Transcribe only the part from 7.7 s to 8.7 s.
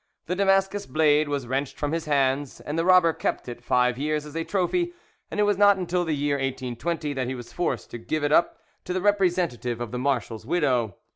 to give it up